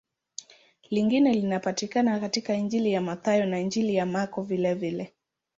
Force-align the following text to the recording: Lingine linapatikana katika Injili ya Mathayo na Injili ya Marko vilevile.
Lingine 0.89 1.33
linapatikana 1.33 2.19
katika 2.19 2.53
Injili 2.55 2.91
ya 2.93 3.01
Mathayo 3.01 3.45
na 3.45 3.59
Injili 3.59 3.95
ya 3.95 4.05
Marko 4.05 4.41
vilevile. 4.43 5.13